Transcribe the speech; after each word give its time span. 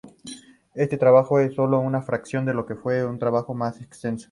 Este 0.73 0.97
trabajo 0.97 1.39
es 1.39 1.53
sólo 1.53 1.79
una 1.79 2.01
fracción 2.01 2.43
de 2.47 2.55
lo 2.55 2.65
que 2.65 2.73
fue 2.73 3.05
un 3.05 3.19
trabajo 3.19 3.53
más 3.53 3.79
extenso. 3.81 4.19